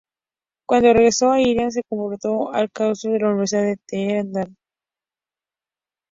Cuando 0.65 0.93
regresó 0.93 1.31
a 1.31 1.39
Irán, 1.39 1.69
se 1.71 1.81
incorporó 1.87 2.51
al 2.55 2.71
claustro 2.71 3.11
de 3.11 3.19
la 3.19 3.27
Universidad 3.27 3.61
de 3.65 3.77
Teherán. 3.85 4.57